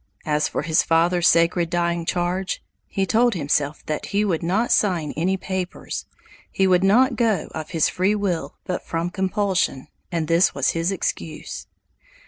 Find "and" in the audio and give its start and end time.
10.11-10.27